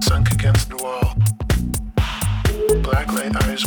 sunk 0.00 0.32
against 0.32 0.68
the 0.70 0.76
wall. 0.76 1.14
Black 2.82 3.12
light 3.12 3.36
eyes 3.44 3.64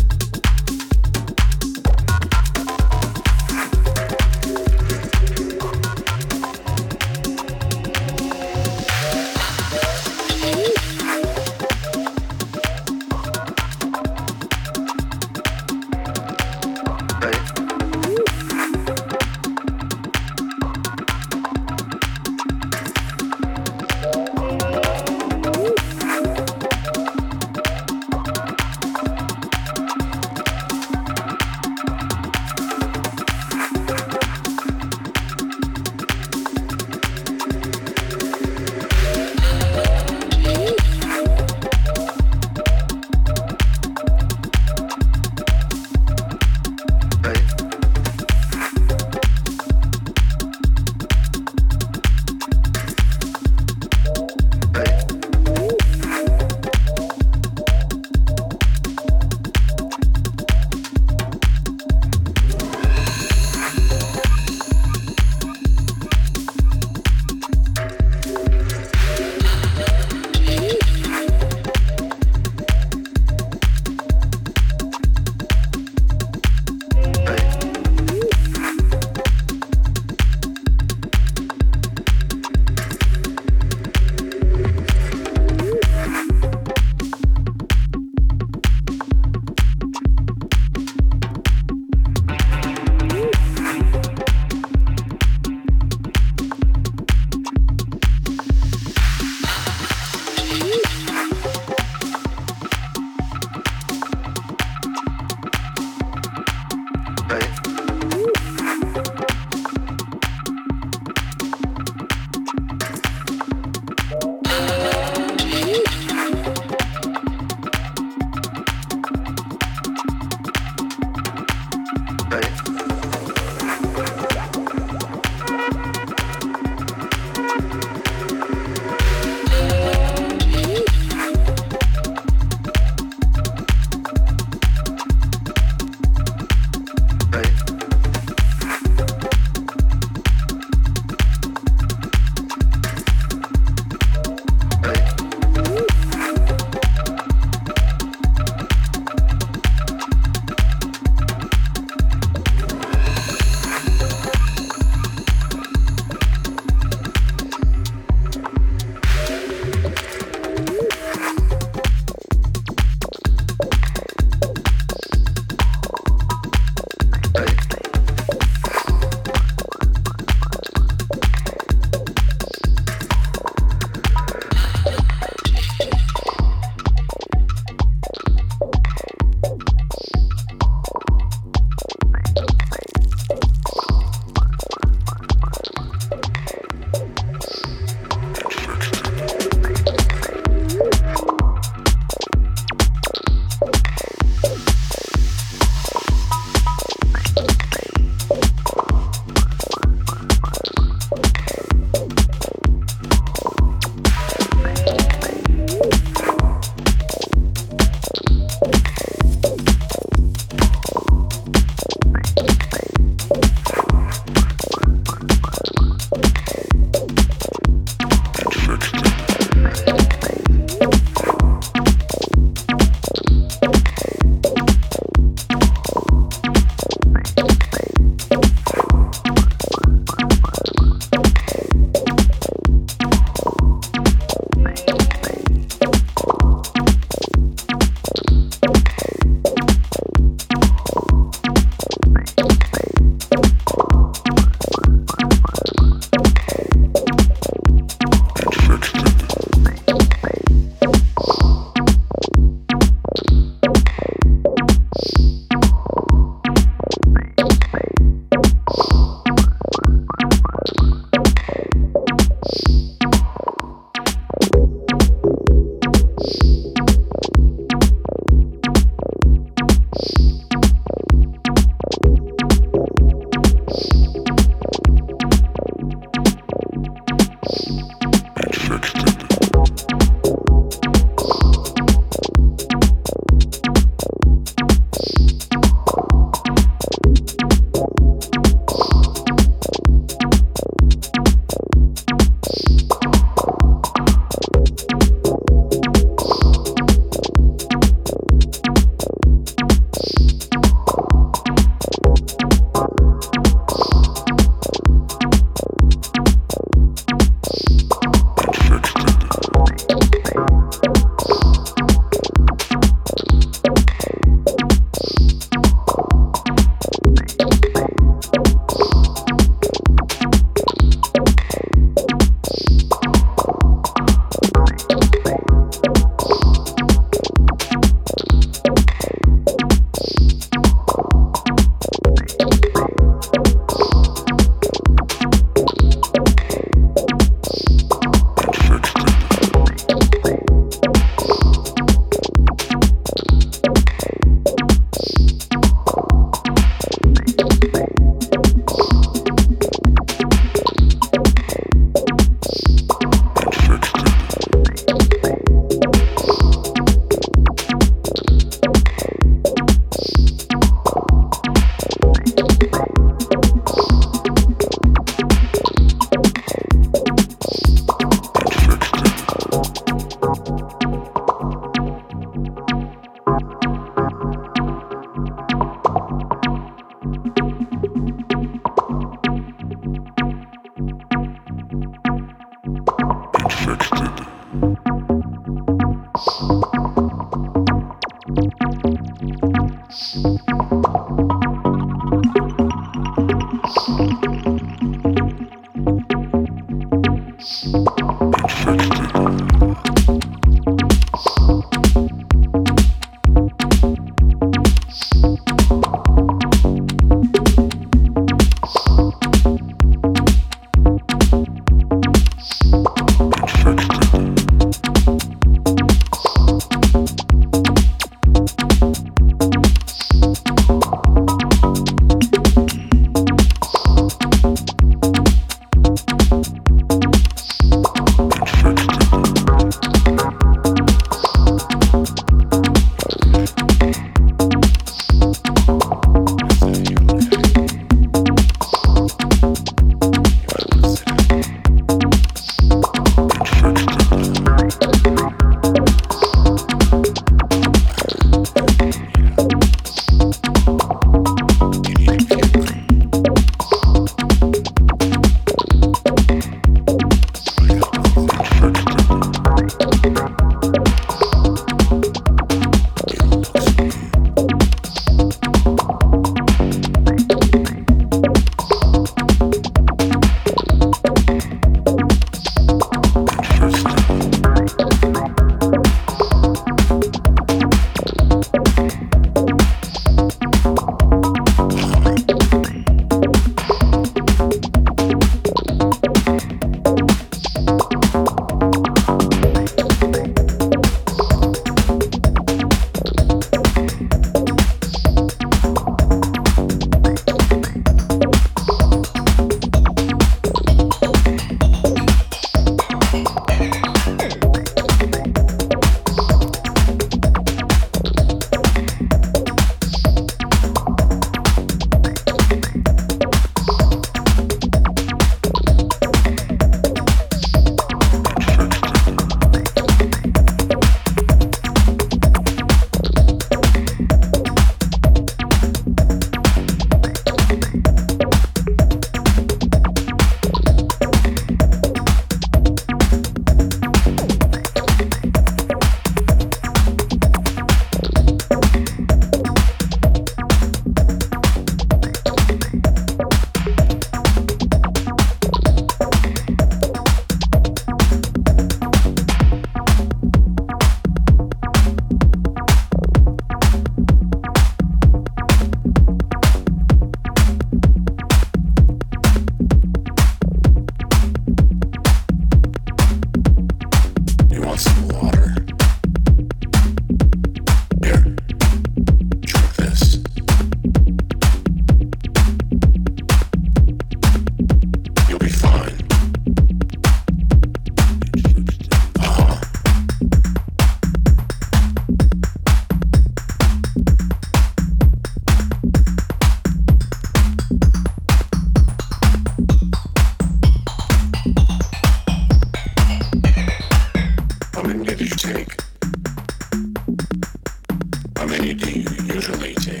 usually 599.38 599.72
take? 599.74 600.00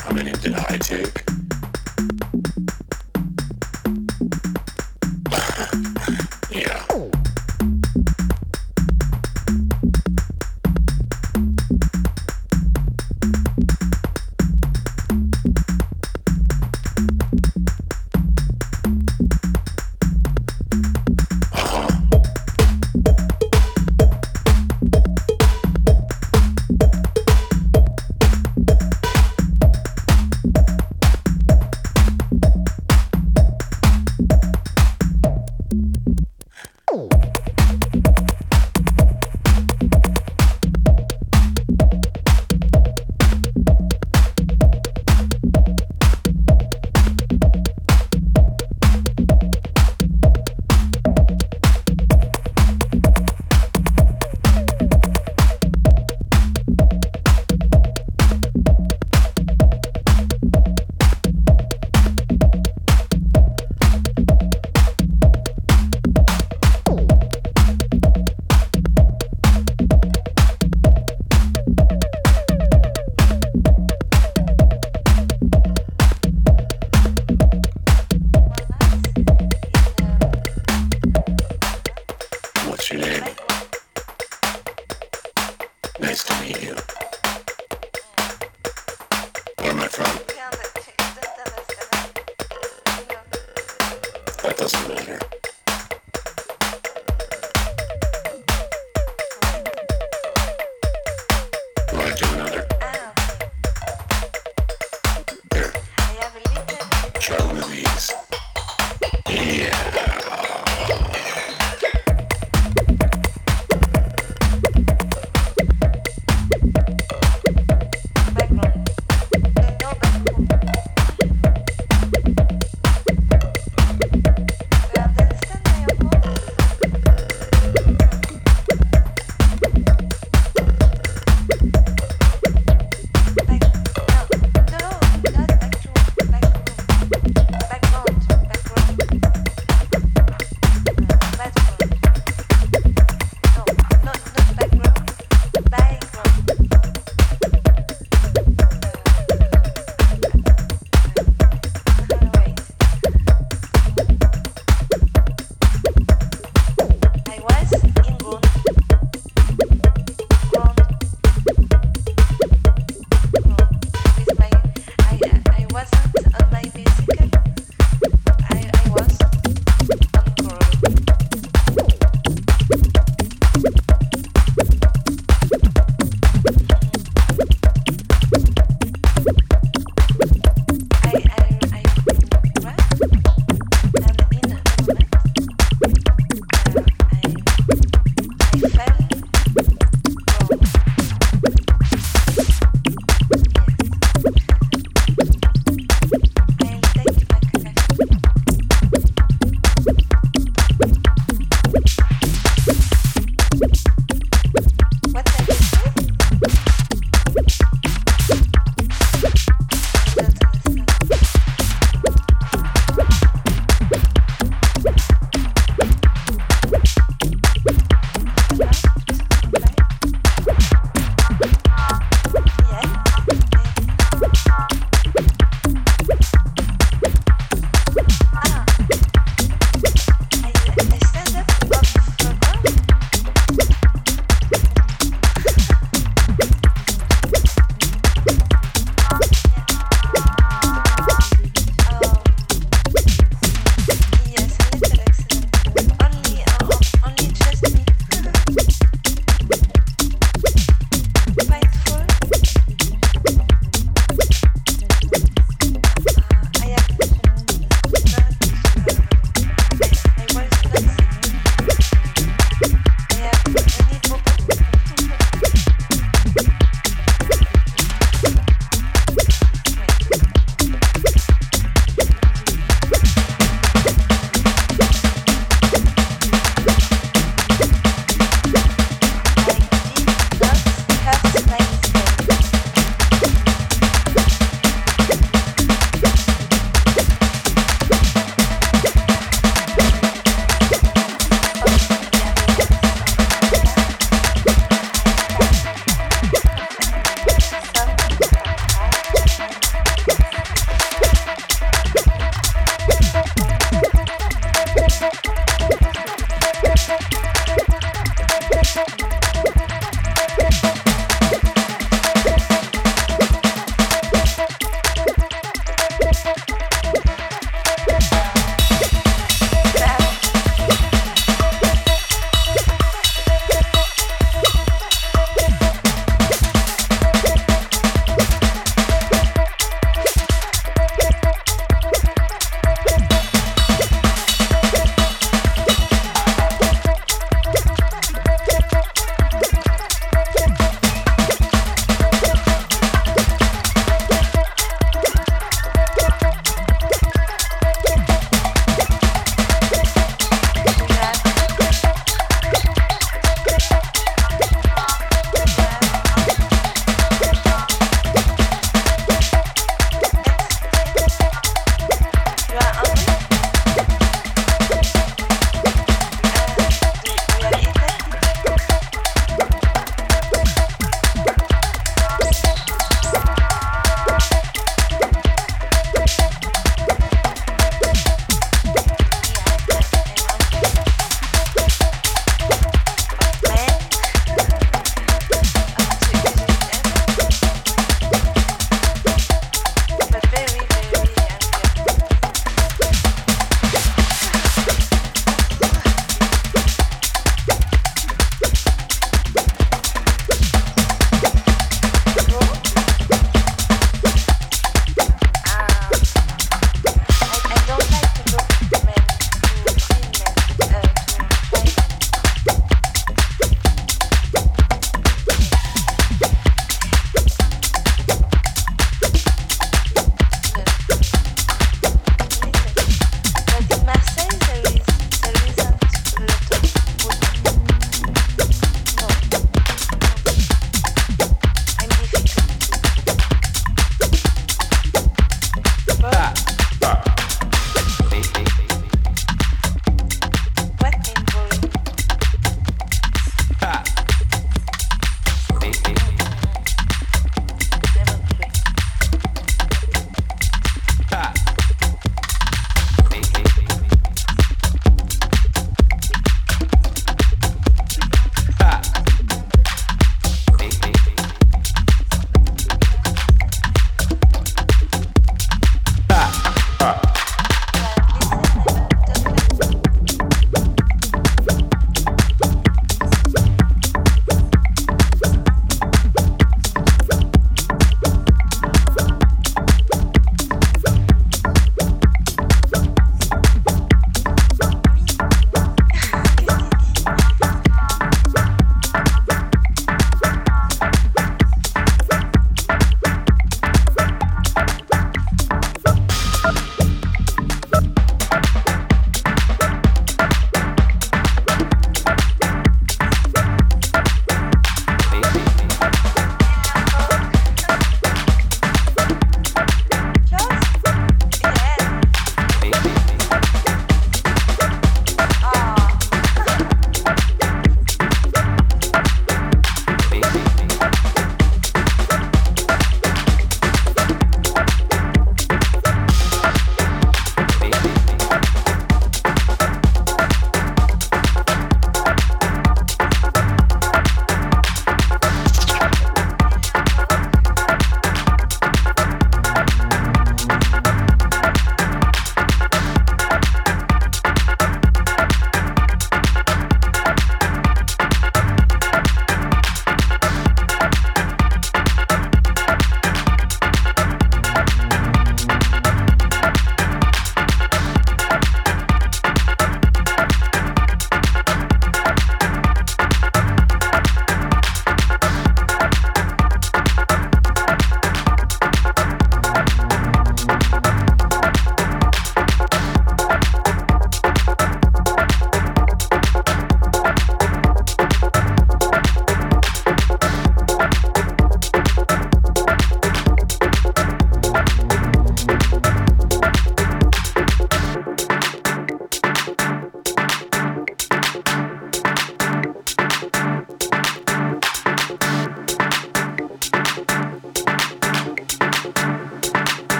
How 0.00 0.12
many 0.12 0.32
did 0.32 0.54
I 0.54 0.78
take? 0.78 1.23